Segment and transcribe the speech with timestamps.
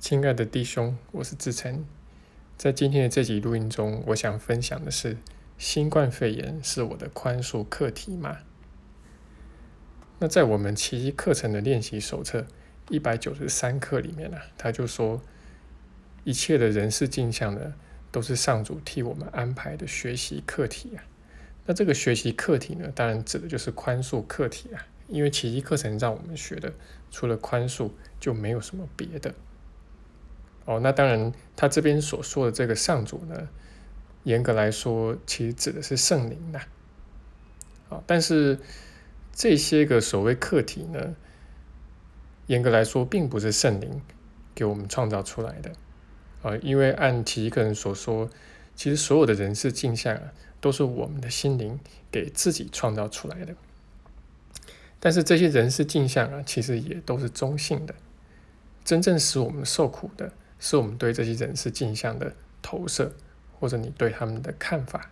[0.00, 1.84] 亲爱的弟兄，我是志成。
[2.56, 5.18] 在今天的这集录音中，我想分享的是：
[5.58, 8.38] 新冠肺炎是我的宽恕课题吗？
[10.18, 12.46] 那在我们奇迹课程的练习手册
[12.88, 15.20] 一百九十三课里面呢，他就说，
[16.24, 17.74] 一切的人事镜像呢，
[18.10, 21.04] 都是上主替我们安排的学习课题啊。
[21.66, 24.86] 那这个学习课题呢，当然指的就是宽恕课题啊。
[25.08, 26.72] 因为奇迹课程让我们学的，
[27.10, 29.34] 除了宽恕，就没有什么别的。
[30.66, 33.48] 哦，那当然，他这边所说的这个上主呢，
[34.22, 36.60] 严格来说，其实指的是圣灵呐。
[37.88, 38.58] 啊，但是
[39.32, 41.16] 这些个所谓客体呢，
[42.46, 44.00] 严格来说，并不是圣灵
[44.54, 45.72] 给我们创造出来的。
[46.42, 48.30] 啊，因为按奇迹课程所说，
[48.76, 51.80] 其实所有的人事镜像啊，都是我们的心灵
[52.12, 53.54] 给自己创造出来的。
[55.00, 57.94] 但是这些人事镜像啊，其实也都是中性的，
[58.84, 60.32] 真正使我们受苦的。
[60.60, 63.12] 是我们对这些人事镜像的投射，
[63.58, 65.10] 或者你对他们的看法。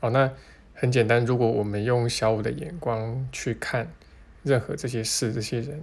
[0.00, 0.30] 哦，那
[0.74, 3.90] 很简单，如果我们用小五的眼光去看
[4.42, 5.80] 任何这些事、这些人，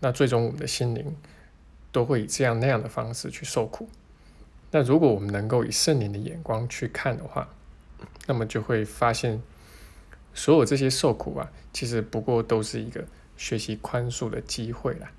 [0.00, 1.16] 那最终我们的心灵
[1.92, 3.88] 都会以这样那样的方式去受苦。
[4.72, 7.48] 那如果我们能够以圣灵的眼光去看的话，
[8.26, 9.40] 那么就会发现，
[10.34, 13.04] 所有这些受苦啊，其实不过都是一个
[13.36, 15.12] 学习宽恕的机会啦。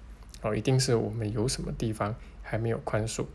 [0.48, 3.26] 哦，一定是我们有什么地方还没有宽恕。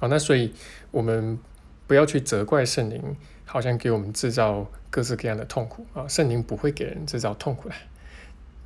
[0.00, 0.52] 哦，那所以
[0.90, 1.38] 我们
[1.86, 6.06] 不要去责怪圣灵，好像给我们制造各式各样的痛苦啊。
[6.06, 7.74] 圣灵不会给人制造痛苦的，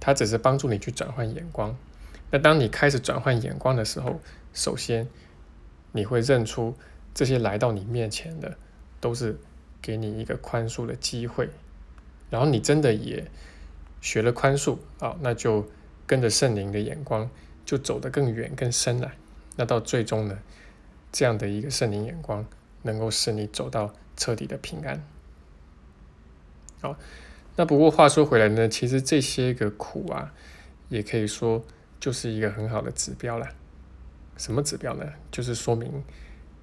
[0.01, 1.77] 他只是帮助你去转换眼光。
[2.31, 4.21] 那当你开始转换眼光的时候，
[4.53, 5.09] 首先
[5.93, 6.75] 你会认出
[7.15, 8.57] 这些来到你面前的
[9.01, 9.39] 都是
[9.81, 11.49] 给你一个宽恕的机会，
[12.31, 13.31] 然后你真的也
[14.01, 15.67] 学了宽恕啊，那就。
[16.13, 17.31] 跟着圣灵的眼光，
[17.65, 19.13] 就走得更远更深了。
[19.57, 20.39] 那到最终呢，
[21.11, 22.45] 这样的一个圣灵眼光，
[22.83, 25.03] 能够使你走到彻底的平安。
[26.83, 26.99] 好，
[27.57, 30.35] 那不过话说回来呢，其实这些个苦啊，
[30.91, 31.65] 也可以说
[31.99, 33.49] 就是一个很好的指标了。
[34.37, 35.15] 什么指标呢？
[35.31, 36.05] 就是说明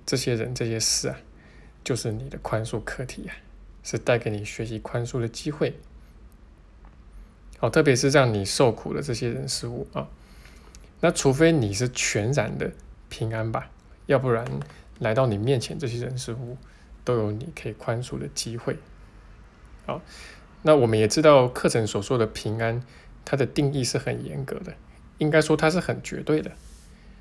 [0.05, 1.17] 这些人这些事啊，
[1.83, 3.33] 就是你的宽恕课题啊，
[3.81, 5.79] 是带给你学习宽恕的机会。
[7.59, 10.07] 哦，特别是让你受苦的这些人事物啊，
[11.01, 12.71] 那除非你是全然的
[13.09, 13.69] 平安吧，
[14.05, 14.45] 要不然
[14.99, 16.57] 来到你面前这些人事物
[17.03, 18.77] 都有你可以宽恕的机会。
[19.85, 20.01] 好，
[20.61, 22.81] 那我们也知道课程所说的平安，
[23.25, 24.73] 它的定义是很严格的，
[25.17, 26.51] 应该说它是很绝对的。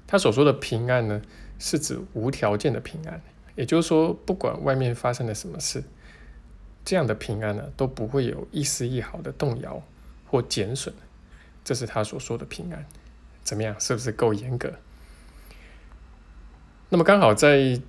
[0.06, 1.21] 他所说的平安呢，
[1.59, 3.21] 是指无条件的平安，
[3.56, 5.84] 也就是说，不管外面发生了什么事，
[6.82, 9.82] 这样的平安呢，都不会有一丝一毫的动摇。
[10.31, 10.94] 或减损，
[11.65, 12.87] 这是他所说的平安，
[13.43, 13.78] 怎么样？
[13.81, 14.75] 是不是够严格？
[16.91, 17.81] 那么刚好在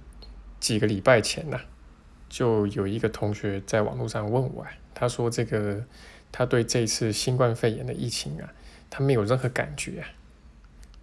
[0.60, 1.60] 几个礼拜前呢，
[2.28, 5.84] 就有一个同学在网络上问我啊，他说这个
[6.32, 8.54] 他对这次新冠肺炎的疫情啊，
[8.90, 10.10] 他没有任何感觉啊。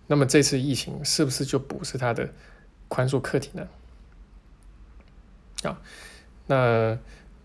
[0.06, 2.30] 那么这次疫情是不是就不是他的
[2.88, 3.68] 宽恕课题呢？
[5.62, 5.80] 啊，
[6.46, 6.98] 那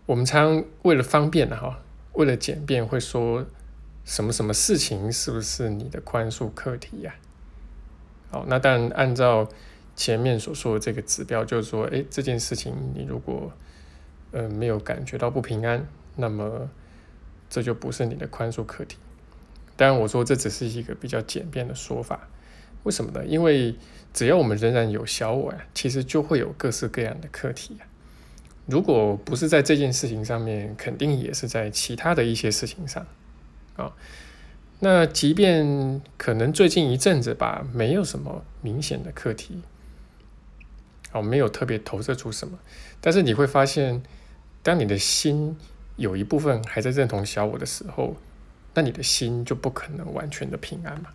[0.04, 1.80] 我们常为了方便呢，哈，
[2.12, 3.46] 为了简便会说。
[4.04, 7.14] 什么什么事情是不是你的宽恕课题呀？
[8.30, 9.48] 好，那当然按照
[9.94, 13.52] 前面所说的这个指标，就是说，哎，这件事情你如果
[14.32, 15.86] 呃没有感觉到不平安，
[16.16, 16.68] 那么
[17.48, 18.96] 这就不是你的宽恕课题。
[19.76, 22.28] 当然，我说这只是一个比较简便的说法。
[22.82, 23.24] 为什么呢？
[23.24, 23.76] 因为
[24.12, 27.86] 只要我们仍然有小我呀，其实就会有各式各样的课题呀。
[28.66, 33.06] 如果不是在这件事情上面，肯定也是在其他的一些事情上。
[33.76, 33.92] 啊，
[34.80, 39.62] 那即便可能最近一阵子吧，没有什么明显的课题，
[41.12, 42.58] 哦，没有特别投射出什么，
[43.00, 44.02] 但是你会发现，
[44.62, 45.56] 当你的心
[45.96, 48.16] 有一部分还在认同小我的时候，
[48.74, 51.10] 那你的心就不可能完全的平安嘛。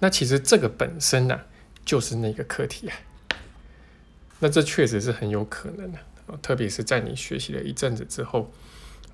[0.00, 1.42] 那其实这个本身呢，
[1.84, 2.96] 就是那个课题啊。
[4.40, 5.98] 那这确实是很有可能的，
[6.40, 8.50] 特别是在你学习了一阵子之后。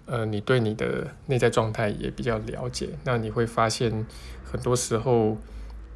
[0.07, 4.07] 呃，你对你的内在状态也比较了解，那你会发现，
[4.45, 5.37] 很多时候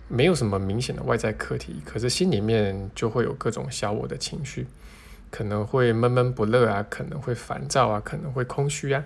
[0.09, 4.67] 没有什么明显的外在课题，可是心里面就会有各种小我的情绪，
[5.31, 9.05] 可能会闷闷不乐啊，可能会烦躁啊，可能会空虚啊，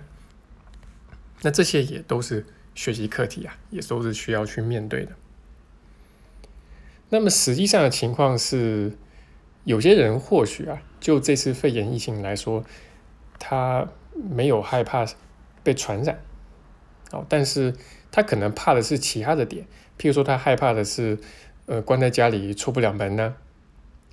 [1.43, 2.43] 那这些也都是
[2.73, 5.11] 学习课题啊，也都是需要去面对的。
[7.09, 8.93] 那么实际上的情况是，
[9.65, 12.65] 有些人或许啊，就这次肺炎疫情来说，
[13.39, 13.87] 他。
[14.17, 15.05] 没有害怕
[15.61, 16.17] 被传染，
[17.11, 17.75] 哦，但是
[18.09, 19.65] 他可能怕的是其他的点，
[19.99, 21.19] 譬如说他害怕的是，
[21.65, 23.35] 呃，关在家里出不了门呢，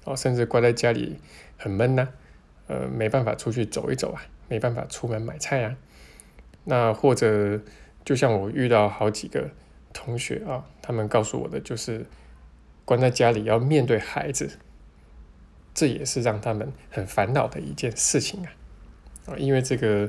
[0.03, 1.21] 哦，甚至关在家里
[1.57, 2.09] 很闷呢，
[2.67, 5.77] 呃，没办法出去走一走啊，没办法出门买菜啊，
[6.65, 7.61] 那或者
[8.05, 9.51] 就像我遇到好几个
[9.93, 12.05] 同学啊，他们告诉我的就是
[12.85, 14.59] 关在家里要面对孩子，
[15.73, 18.51] 这也是让他们很烦恼的一件事情，啊，
[19.27, 20.09] 啊因为这个。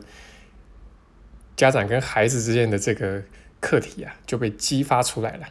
[1.56, 3.22] 家长跟孩子之间的这个
[3.62, 5.46] 课题啊，就被激发出来了，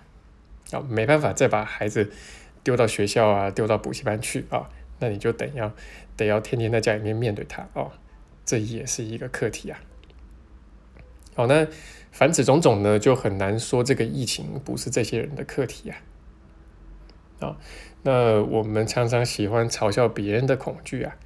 [0.73, 2.11] 啊，没办法再把孩子
[2.64, 4.69] 丢到学校啊，丢到补习班去啊，
[4.99, 5.73] 那你就等要
[6.17, 7.93] 得要天天在家里面面对他哦，
[8.44, 9.81] 这也是一个课题啊。
[11.37, 11.69] 好，那
[12.11, 15.99] 凡此种种呢，就很难说这个疫情不是这些人的课题啊。
[17.38, 17.56] 啊，
[18.03, 21.17] 那我们常常喜欢嘲笑别人的恐惧啊，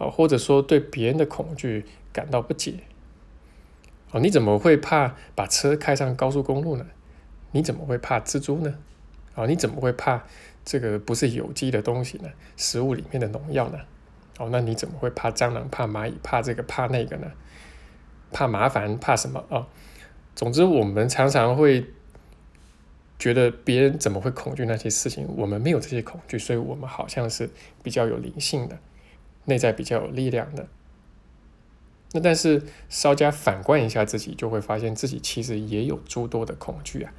[0.00, 2.74] 啊，或者说对别人的恐惧感到不解。
[4.10, 6.86] 哦，你怎么会怕把车开上高速公路呢？
[7.52, 8.74] 你怎么会怕蜘蛛呢？
[9.34, 10.24] 哦，你怎么会怕
[10.64, 12.30] 这个不是有机的东西呢？
[12.56, 13.78] 食物里面的农药呢？
[14.38, 17.30] 哦，那你怎么会怕蟑螂、怕蚂蚁、怕这个、怕那个呢？
[18.32, 19.66] 怕麻烦、怕什么啊？
[20.34, 21.84] 总之，我们常常会
[23.18, 25.28] 觉得别人怎么会恐惧那些事情？
[25.36, 27.50] 我们没有这些恐惧，所以我们好像是
[27.82, 28.78] 比较有灵性的，
[29.50, 30.66] 内在比较有力量的。
[32.12, 37.12] 那但是稍加反观一下自己，就会发现自己其实也有诸多的恐惧啊，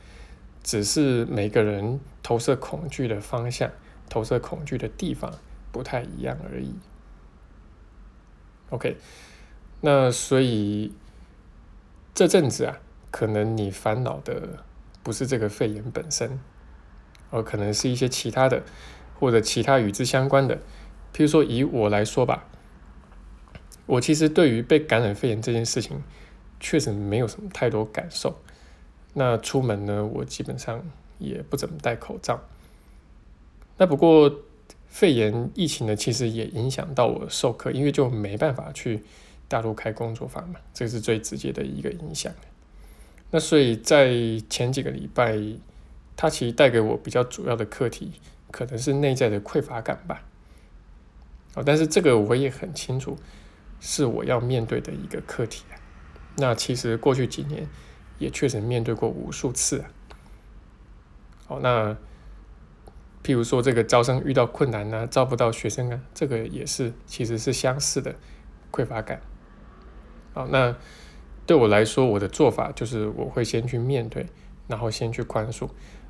[0.63, 3.71] 只是每个人投射恐惧的方向、
[4.09, 5.33] 投射恐惧的地方
[5.71, 6.73] 不太一样而已。
[8.69, 8.97] OK，
[9.81, 10.93] 那所以
[12.13, 12.79] 这阵子啊，
[13.11, 14.63] 可能你烦恼的
[15.03, 16.39] 不是这个肺炎本身，
[17.29, 18.63] 而可能是一些其他的，
[19.17, 20.59] 或者其他与之相关的，
[21.13, 22.47] 譬如说以我来说吧。
[23.87, 26.01] 我其实对于被感染肺炎这件事情，
[26.61, 28.39] 确实没有什么太多感受。
[29.13, 30.81] 那出门呢，我基本上
[31.17, 32.39] 也不怎么戴口罩。
[33.77, 34.33] 那不过
[34.87, 39.03] 肺炎疫情呢，其实也影响到我授课，因为就没办法去
[39.49, 42.31] 大陆开工作坊嘛，这是最直接的一个影响。
[43.31, 44.13] 那所以在
[44.49, 45.37] 前几个礼拜，
[46.15, 48.13] 它其实带给我比较主要的课题，
[48.51, 50.23] 可能是内在的匮乏感吧。
[51.55, 53.17] 哦，但是这个我也很清楚。
[53.83, 55.73] 是我要面对的一个课题啊。
[56.37, 57.67] 那其实过去几年
[58.19, 59.89] 也确实面对过无数次啊。
[61.47, 61.97] 好，那
[63.23, 68.13] 譬如说这个招生遇到困难呢，招不到学生啊，这个也是其实是相似的
[68.71, 69.19] 匮乏感。
[70.35, 70.75] 好，那
[71.47, 74.27] 对我来说，我的做法就是我会先去面对，
[74.67, 75.67] 然后先去宽恕，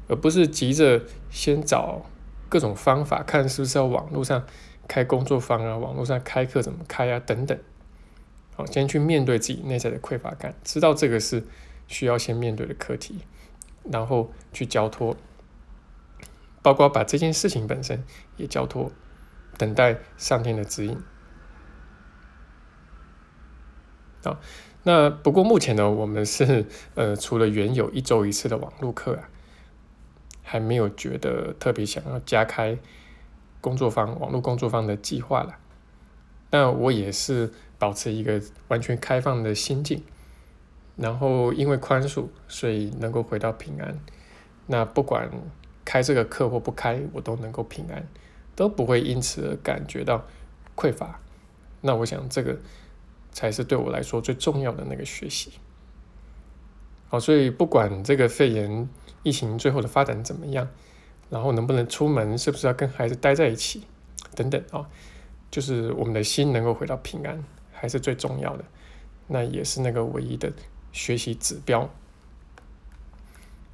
[0.09, 2.05] 而不是急着先找
[2.49, 4.45] 各种方法，看是不是要网络上。
[4.91, 7.17] 开工作坊啊，网络上开课怎么开啊？
[7.17, 7.57] 等等，
[8.53, 11.45] 好，先去面对自己内在的匮乏感，知道这个是
[11.87, 13.19] 需要先面对的课题，
[13.89, 15.15] 然后去交托，
[16.61, 18.03] 包括把这件事情本身
[18.35, 18.91] 也交托，
[19.57, 20.97] 等待上天的指引。
[24.25, 24.41] 好，
[24.83, 26.65] 那不过目前呢，我们是
[26.95, 29.29] 呃，除了原有一周一次的网络课啊，
[30.43, 32.77] 还没有觉得特别想要加开。
[33.61, 35.55] 工作方、网络工作方的计划了，
[36.49, 40.03] 那我也是保持一个完全开放的心境，
[40.97, 43.99] 然后因为宽恕，所以能够回到平安。
[44.65, 45.29] 那不管
[45.85, 48.07] 开这个课或不开，我都能够平安，
[48.55, 50.25] 都不会因此而感觉到
[50.75, 51.19] 匮乏。
[51.81, 52.57] 那我想这个
[53.31, 55.51] 才是对我来说最重要的那个学习。
[57.09, 58.89] 好，所以不管这个肺炎
[59.21, 60.67] 疫情最后的发展怎么样。
[61.31, 63.83] 然后能不能出门，是不是要跟孩子待在一起，
[64.35, 64.87] 等等啊，
[65.49, 68.65] 就是我们的心能够回到平安，还是最重要的。
[69.27, 70.51] 那也是那个唯一的
[70.91, 71.89] 学习指标。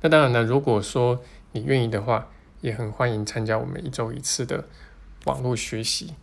[0.01, 1.23] 那当然呢，如果说
[1.53, 2.29] 你愿意的话，
[2.61, 4.65] 也很欢迎参加我们一周一次的
[5.25, 6.13] 网络学习。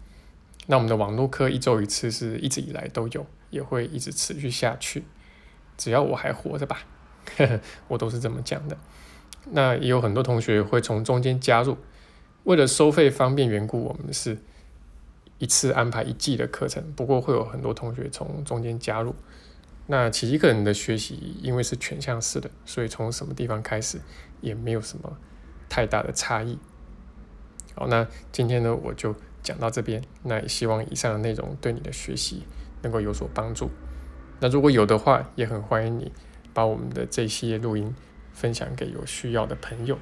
[0.67, 5.03] 那我们的网络课一周一次，是一直以来都有，也会一直持续下去，
[5.77, 6.79] 只要我还活着吧，
[7.89, 8.79] 我都是这么讲的。
[9.51, 11.77] 那也有很多同学会从中间加入，
[12.45, 14.39] 为了收费方便缘故，我们是
[15.39, 16.93] 一次安排一季的课程。
[16.93, 19.15] 不过会有很多同学从中间加入。
[19.87, 24.01] 那其一个人的学习，因为是全向式的，所以从什么地方开始
[24.41, 25.19] 也没有什么
[25.69, 26.59] 太大的差异。
[27.75, 30.03] 好，那今天呢，我就讲到这边。
[30.23, 32.45] 那也希望以上的内容对你的学习
[32.81, 33.71] 能够有所帮助。
[34.41, 36.11] 那如果有的话，也很欢迎你
[36.55, 37.95] 把我们的这些录音。
[38.35, 39.99] 分享给有需要的朋友。